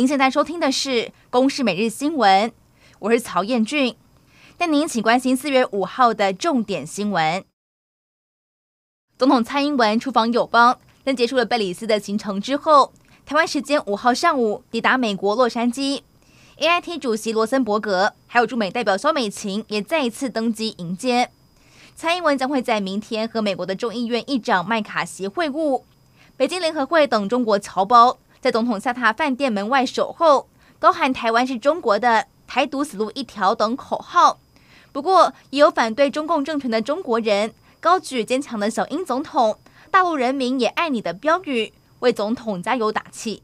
[0.00, 0.88] 您现在收听的是
[1.28, 2.48] 《公视每日新闻》，
[3.00, 3.94] 我是曹彦俊。
[4.56, 7.44] 带您一起关心四月五号的重点新闻。
[9.18, 12.94] 总统蔡英文出访友邦，在结束了贝里斯的行程之后，
[13.26, 16.00] 台湾时间五号上午抵达美国洛杉矶。
[16.56, 21.30] AIT 主席罗森伯格还有驻美代表萧美琴也再一次登机迎接。
[21.94, 25.82] 蔡英文将会在明天和美国的众议院议长麦卡锡会晤。
[26.38, 34.38] 北京联合会等中国侨胞在总统下榻饭店门外守候，高喊“台湾是中国的，台独死路一条”等口号。
[34.92, 39.58] 不过，也有反对中共政权的中国人高举坚强的小英总统、
[39.90, 43.42] 大陆人民也爱你的标语，为总统加油打气。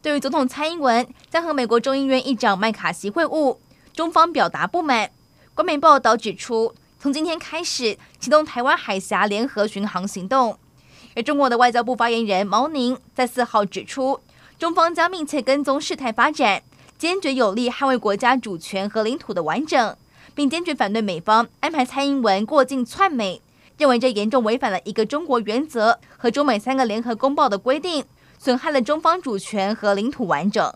[0.00, 3.58] 对于总统蔡英文将和美国众议院议长麦卡锡会晤，
[3.92, 5.10] 中方表达不满。
[5.54, 10.58] 官媒报道指出，从今天开始启动台湾海峡联合巡航行动。
[11.14, 14.20] 而中国的外交部发言人毛宁在四号指出，
[14.58, 16.62] 中方将密切跟踪事态发展，
[16.98, 19.96] 坚决有力捍卫国家主权和领土的完整，
[20.34, 23.40] 并坚决反对美方安排蔡英文过境窜美，
[23.76, 28.04] 认为这严重违反了一个中国原则和中美三个联合公报的规定，
[28.38, 30.72] 损害了中方主权和领土完整。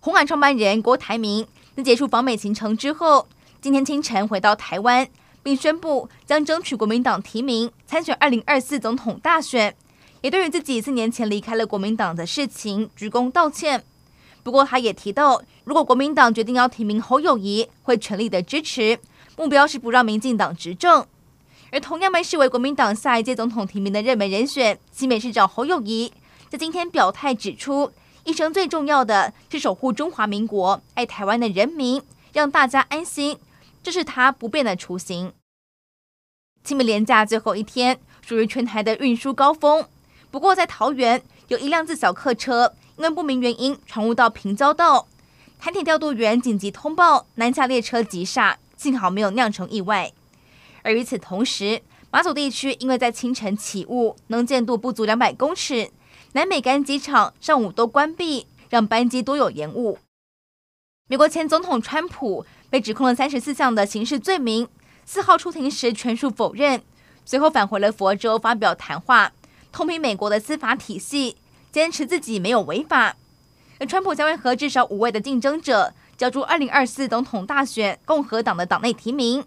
[0.00, 3.26] 红海创办人郭台铭在结束访美行程之后。
[3.60, 5.08] 今天清晨回到台湾，
[5.48, 9.74] 并宣布将争取国民党提名参选二零二四总统大选，
[10.20, 13.82] 也对于自己四年前离开了国民党的事情鞠躬道歉。
[14.42, 18.98] 不过，他也提到，如果国民党决定要提名侯友宜，会全力的支持，
[19.38, 21.06] 目标是不让民进党执政。
[21.72, 26.12] 而同样被视为国民党下一届总统提名的热门人选，新北市长侯友宜，
[26.50, 27.90] 在今天表态指出，
[28.24, 32.02] 一生最重要的是守护中华民国，爱台湾的人民，
[32.34, 33.38] 让大家安心。
[33.80, 35.32] 这是他不变的雏形。
[36.68, 39.86] 清明连假最后一天，属于全台的运输高峰。
[40.30, 45.08] 不过，在桃园有一辆自小客车因为不明原因闯入到平交道，
[45.58, 50.12] 台铁调度员紧急通报南下列车急刹，幸好没有酿成意外。
[50.82, 51.80] 而与此同时，
[52.10, 55.90] 马祖地区因为在清晨起雾，能见度不足两百公尺，
[56.32, 59.96] 南美干机场上午都关闭，让班机多有延误。
[61.06, 62.44] 美国前总统川普。
[62.70, 64.68] 被指控了三十四项的刑事罪名，
[65.10, 66.82] 四号出庭时全数否认，
[67.24, 69.32] 随后返回了佛州发表谈话，
[69.72, 71.38] 痛批美国的司法体系，
[71.72, 73.16] 坚持自己没有违法。
[73.80, 79.42] 而川普将会和至少五位的竞争者角逐二零二四总统大选，共和党的党内提名。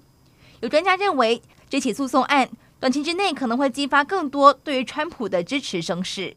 [0.61, 2.49] 有专家认为，这起诉讼案
[2.79, 6.35] 短期之内可能会激发更多对于川普的支持声势。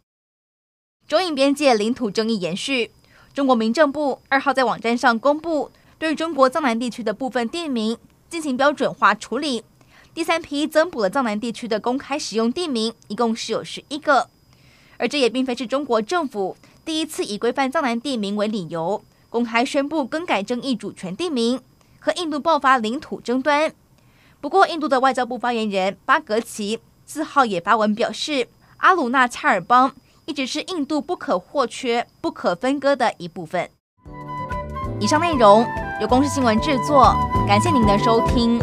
[1.09, 2.91] 中印边界领土争议延续，
[3.33, 5.71] 中国民政部二号在网站上公布。
[5.97, 7.97] 对中国藏南地区的部分地名
[8.35, 9.63] 进行标准化处理，
[10.13, 14.29] 第三批增补了藏南地区的公开使用地名，一共是有十一个。
[14.97, 21.61] 而这也并非是中国政府第一次以规范藏南地名为理由，公开宣布更改争议主权地名，
[22.01, 23.73] 和印度爆发领土争端。
[24.41, 29.95] 不过，印度的外交部发言人巴格奇四号也发文表示，阿鲁纳恰尔邦
[30.27, 33.71] 一直是印度不可或缺、不可分割的一部分。
[34.99, 35.65] 以上内容。
[36.01, 37.15] 由公司新闻制作，
[37.47, 38.61] 感谢您的收听。